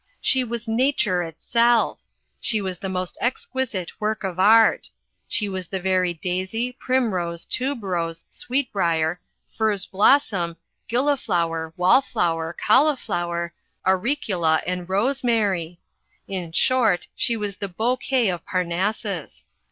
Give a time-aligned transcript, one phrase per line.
[0.19, 1.99] She was nature itself!
[2.39, 4.89] She was the most exquisite work of art!
[5.27, 9.19] She was the very daisy, primrose, tuberose, sweet brier,
[9.55, 13.53] furze blossom, gilliflower, wall flower, cauliflower,
[13.85, 15.77] auricula, and rosemary!
[16.27, 19.45] In short, she was the bouquet of Parnassus!